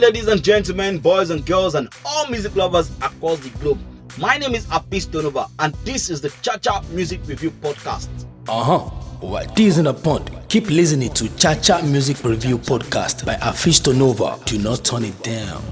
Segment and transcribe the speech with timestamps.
[0.00, 3.78] day, ladies and gentlemen, boys and girls, and all music lovers across the globe.
[4.18, 8.08] My name is Apis Donova, and this is the Cha Cha Music Review Podcast.
[8.48, 8.78] Uh huh.
[9.20, 10.30] What is in a pond?
[10.48, 14.42] Keep listening to Cha Music Review Podcast by Afisto Tonova.
[14.46, 15.62] Do not turn it down.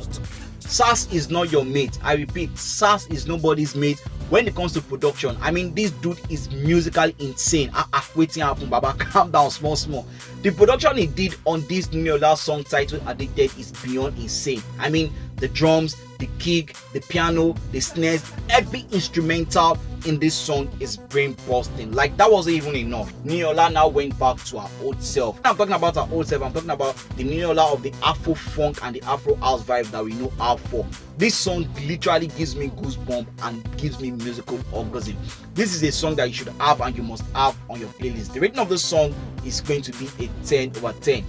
[0.70, 1.98] Sarz is not your mate.
[2.00, 3.98] I repeat, Sarz is nobody's mate
[4.28, 5.36] when it comes to production.
[5.40, 7.72] I mean, this dude is musically insane.
[7.74, 8.94] Ah, ah, waiting happen, Baba.
[8.98, 10.06] Calm down, small, small.
[10.42, 14.62] The production he did on this new last song titled Addicted is beyond insane.
[14.78, 20.70] I mean, the drums, the kick, the piano, the snares, every instrumental in this song
[20.80, 21.92] is brain busting.
[21.92, 23.12] Like that wasn't even enough.
[23.24, 25.40] Niniola now went back to her old self.
[25.44, 26.42] I'm talking about her old self.
[26.42, 30.04] I'm talking about the Niniola of the Afro funk and the Afro house vibe that
[30.04, 30.86] we know her for.
[31.18, 35.16] This song literally gives me goosebumps and gives me musical orgasm.
[35.54, 38.32] This is a song that you should have and you must have on your playlist.
[38.32, 39.14] The rating of the song
[39.44, 41.24] is going to be a 10 over 10.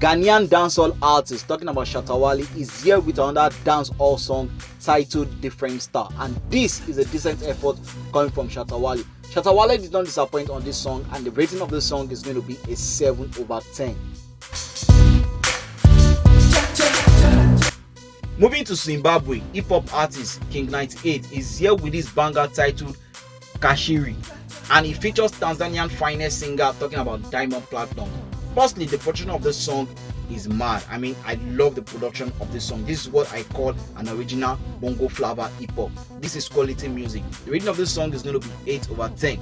[0.00, 4.50] Ghanaian dancehall artist talking about Shatta Wale is here with another dancehall song
[4.80, 7.76] titled Different Star, and this is a decent effort
[8.12, 9.04] coming from Shatta Wale.
[9.24, 12.22] Shatta Wale did not disappoint on this song, and the rating of the song is
[12.22, 13.96] going to be a 7 over 10.
[18.38, 22.96] Moving to Zimbabwe, hip hop artist King 98 is here with his banger titled
[23.58, 24.16] Kashiri,
[24.70, 28.08] and he features Tanzanian finest singer talking about Diamond Platnumz.
[28.54, 29.86] Firstly, the production of this song
[30.30, 30.82] is mad.
[30.90, 32.84] I mean, I love the production of this song.
[32.84, 35.90] This is what I call an original bongo flavor hip hop.
[36.20, 37.22] This is quality music.
[37.44, 39.38] The rating of this song is going to be 8 over 10.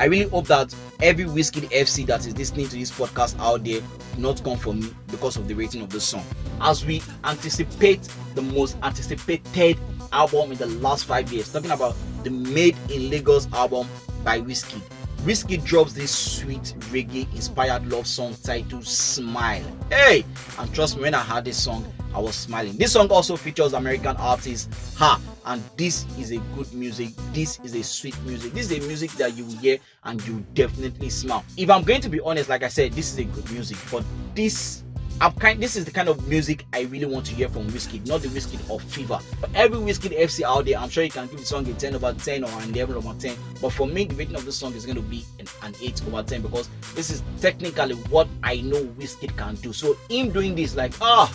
[0.00, 3.80] I really hope that every Wizkid FC that is listening to this podcast out there
[4.16, 6.24] not come for me because of the rating of the song.
[6.60, 9.76] As we anticipate the most anticipated
[10.12, 13.88] album in the last five years, talking about the Made in Lagos album
[14.22, 14.82] by Wizkid.
[15.24, 19.64] Wizkid drops this sweet reggae inspired love song titled Smile.
[19.90, 20.24] Hey!
[20.58, 21.84] And trust me, when I heard this song,
[22.14, 22.76] I was smiling.
[22.76, 27.10] This song also features American artist H.E.R., and this is a good music.
[27.32, 28.52] This is a sweet music.
[28.52, 31.44] This is a music that you will hear and you definitely smile.
[31.56, 34.04] If I'm going to be honest, like I said, this is a good music, but
[34.34, 34.84] this
[35.20, 35.60] I'm kind.
[35.60, 38.28] This is the kind of music I really want to hear from Wizkid, not the
[38.28, 39.18] Wizkid of Fever.
[39.40, 41.96] But every Wizkid FC out there, I'm sure you can give the song a 10
[41.96, 43.36] over 10 or an 11 over 10.
[43.60, 46.02] But for me, the rating of this song is going to be an, an 8
[46.06, 49.72] over 10 because this is technically what I know Wizkid can do.
[49.72, 51.26] So him doing this, like ah,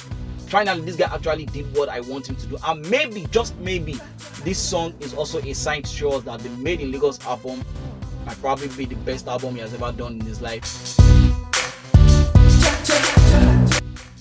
[0.48, 2.58] finally this guy actually did what I want him to do.
[2.66, 4.00] And maybe, just maybe,
[4.46, 7.62] this song is also a sign to show us that the Made in Lagos album
[8.26, 10.93] might probably be the best album he has ever done in his life.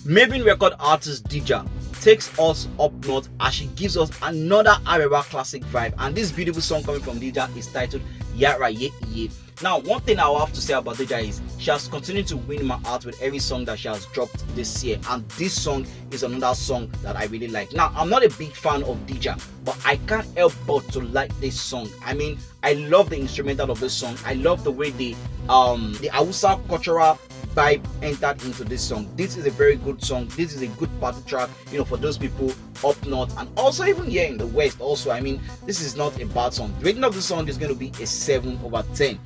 [0.05, 1.65] Mavin record artist Dija
[2.01, 5.95] takes us up north as she gives us another Arewa classic vibe.
[5.99, 8.03] And this beautiful song coming from Dija is titled
[8.35, 9.31] Yara Ye Ye.
[9.63, 12.67] Now, one thing I have to say about Dija is she has continued to win
[12.67, 16.25] my heart with every song that she has dropped this year, and this song is
[16.25, 17.73] another song that I really like.
[17.73, 21.33] Now, I'm not a big fan of Dija, but I can't help but to like
[21.39, 21.89] this song.
[22.05, 24.17] I mean, I love the instrumental of this song.
[24.25, 25.15] I love the way the
[25.49, 27.19] um the Hausa cultural
[27.55, 29.09] vibe entered into this song.
[29.17, 30.27] This is a very good song.
[30.37, 32.53] This is a good party track, you know, for those people
[32.85, 34.81] up north and also even here in the west.
[34.81, 36.75] Also, I mean, this is not a bad song.
[36.79, 39.19] The rating of the song is going to be a 7 over 10.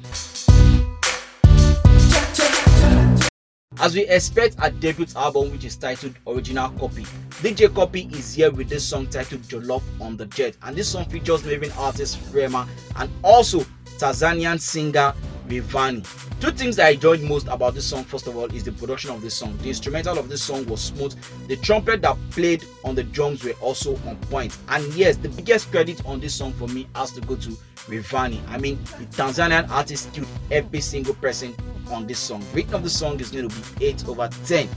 [3.79, 7.03] As we expect a debut album which is titled Original Copy,
[7.43, 11.05] DJ Cuppy is here with this song titled Jollof on the Jet, and this song
[11.05, 12.67] features Mavin artist Rema
[12.97, 13.61] and also
[13.99, 15.15] Tanzanian singer
[15.47, 16.05] Rayvanny.
[16.41, 19.11] Two things that I enjoyed most about this song, first of all, is the production
[19.11, 19.57] of this song.
[19.59, 21.15] The instrumental of this song was smooth.
[21.49, 24.57] The trumpet that played on the drums were also on point.
[24.69, 27.51] And yes, the biggest credit on this song for me has to go to
[27.89, 28.41] Rayvanny.
[28.49, 31.55] I mean, the Tanzanian artist killed every single person
[31.91, 32.45] on this song.
[32.53, 34.69] Rating of the song is going to be 8 over 10.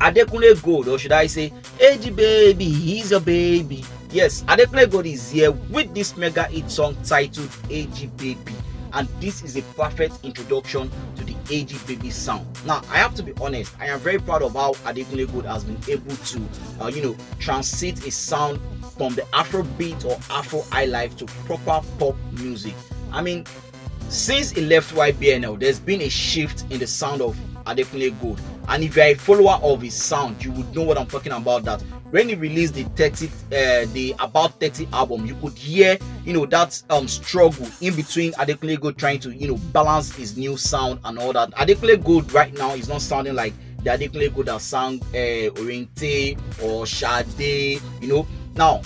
[0.00, 3.84] Adekunle Gold, or should I say, AG Baby, he's a baby.
[4.14, 8.54] Yes, Adekunle Gold is here with this mega hit song titled AG Baby,
[8.92, 12.46] and this is a perfect introduction to the AG Baby sound.
[12.64, 15.64] Now, I have to be honest, I am very proud of how Adekunle Gold has
[15.64, 16.40] been able to,
[16.80, 18.60] uh, you know, transit a sound
[18.96, 22.74] from the Afro beat or Afro high life to proper pop music.
[23.10, 23.44] I mean,
[24.10, 27.36] since he left YBNL, there's been a shift in the sound of
[27.66, 28.40] Adekunle Gold.
[28.68, 31.64] And if you're a follower of his sound, you would know what I'm talking about.
[31.64, 31.82] That
[32.14, 36.46] when he released the 30, uh, the About 30 album, you could hear, you know,
[36.46, 41.00] that um struggle in between Adekunle Gold trying to, you know, balance his new sound
[41.04, 41.50] and all that.
[41.56, 43.52] Adekunle Gold right now is not sounding like
[43.82, 48.28] the Adekunle Gold that sang uh, Orente or Sade, you know.
[48.54, 48.82] Now,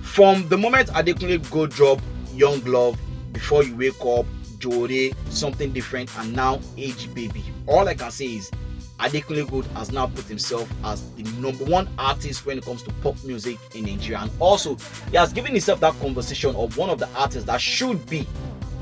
[0.00, 2.00] from the moment Adekunle Gold drop
[2.32, 2.98] Young Love,
[3.34, 4.24] Before You Wake Up,
[4.60, 7.44] Jore, Something Different, and now AG Baby.
[7.66, 8.50] All I can say is
[8.98, 13.14] Adekunle has now put himself as the number one artist when it comes to pop
[13.24, 14.76] music in Nigeria, and also
[15.10, 18.26] he has given himself that conversation of one of the artists that should be,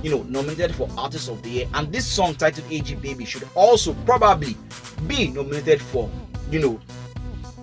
[0.02, 1.66] you know, nominated for Artist of the Year.
[1.74, 4.56] And this song titled "AG Baby" should also probably
[5.08, 6.08] be nominated for,
[6.50, 6.80] you know,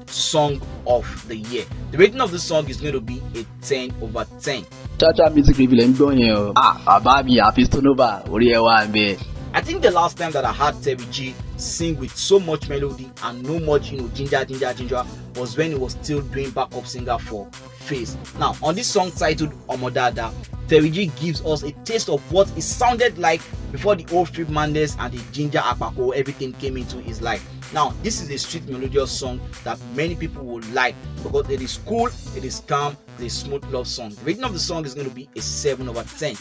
[0.07, 1.63] Song of the Year.
[1.91, 4.65] The rating of the song is going to be a 10 over 10.
[4.99, 6.53] Chacha music review lẹ́ ń gbọ́ yẹn o.
[6.55, 9.30] Ah, ẹ wà ń bẹ.
[9.53, 13.11] I think the last time that I had Terry G sing with so much melody
[13.23, 15.03] and no much, you know, ginger, ginger, ginger
[15.35, 17.49] was when he was still doing backup singer for
[17.81, 18.15] Face.
[18.39, 20.31] Now, on this song titled Omodada,
[20.69, 23.41] Terry G gives us a taste of what it sounded like
[23.73, 27.45] before the old Flip Mandes and the Ginger Akpako everything came into his life.
[27.73, 31.79] Now, this is a street melodious song that many people will like because it is
[31.85, 32.07] cool,
[32.37, 34.11] it is calm, it is smooth love song.
[34.11, 36.35] The rating of the song is going to be a 7 over 10.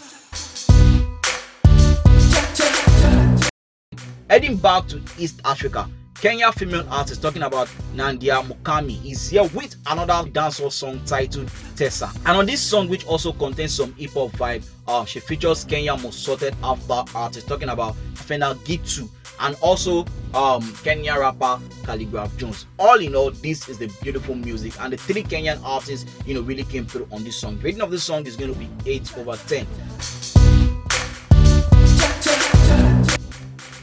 [4.31, 9.75] Heading back to East Africa, Kenya female artist talking about Nadia Mukami is here with
[9.89, 12.09] another dancehall song titled Tessa.
[12.27, 15.97] And on this song, which also contains some hip hop vibe, uh, she features Kenya
[15.97, 19.09] most sorted after artist talking about Fena Gitu
[19.41, 20.05] and also
[20.35, 22.67] um, Kenya rapper Khaligraph Jones.
[22.79, 26.43] All in all, this is the beautiful music, and the three Kenyan artists, you know,
[26.43, 27.59] really came through on this song.
[27.61, 29.67] Rating of this song is going to be 8 over 10.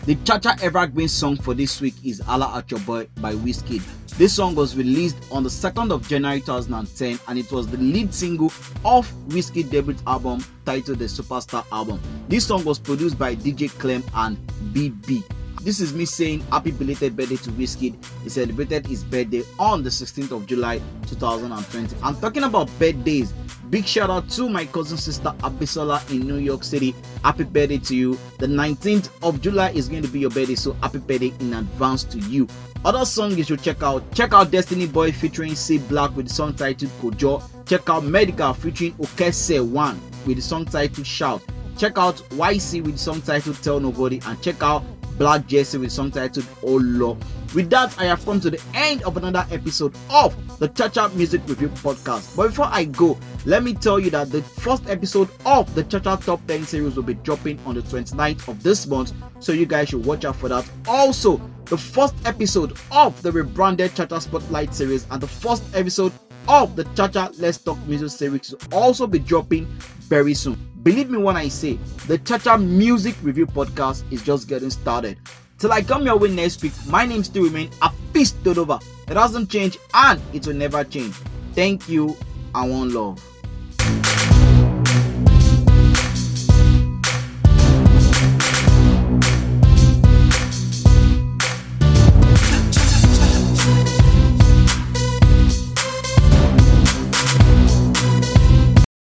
[0.07, 3.81] The Chacha Evergreen song for this week is Holla at Your Boy by Wizkid.
[4.18, 8.13] This song was released on the 2nd of January 2010 and it was the lead
[8.13, 8.48] single
[8.86, 12.00] of Wizkid debut album titled The Superstar Album.
[12.30, 14.38] This song was produced by DJ Clem and
[14.71, 15.25] BB.
[15.68, 17.94] This is me saying happy belated birthday to Wizkid.
[18.24, 21.94] He celebrated his birthday on the 16th of July 2020.
[22.02, 23.34] I'm talking about birthdays.
[23.69, 26.96] Big shout out to my cousin sister Abisola in New York City.
[27.22, 28.18] Happy birthday to you.
[28.40, 32.06] The 19th of July is going to be your birthday, so happy birthday in advance
[32.06, 32.48] to you.
[32.86, 34.10] Other song you should check out.
[34.14, 37.44] Check out Destiny Boy featuring C Black with the song titled Kojo.
[37.66, 41.42] Check out Medikal featuring Okese One with the song titled Shout.
[41.78, 44.81] Check out Ycee with the song titled Tell Nobody and check out
[45.18, 47.18] Black Jesse with song titled Olo.
[47.56, 51.42] With that, I have come to the end of another episode of the Chacha Music
[51.48, 52.36] Review Podcast.
[52.36, 56.19] But before I go, let me tell you that the first episode of the Chacha
[56.22, 59.90] Top 10 series will be dropping on the 29th of this month, so you guys
[59.90, 60.69] should watch out for that.
[60.88, 66.12] Also, the first episode of the rebranded Chacha Spotlight series and the first episode
[66.48, 69.66] of the Chacha Let's Talk Music series will also be dropping
[70.08, 70.58] very soon.
[70.88, 71.74] Believe me when I say
[72.07, 75.18] the Chacha Music Review Podcast is just getting started.
[75.57, 78.81] Till I come your way next week, my name still remain Afis Dodova.
[79.12, 81.13] It hasn't changed and it will never change.
[81.56, 82.16] Thank you
[82.56, 83.22] and one love.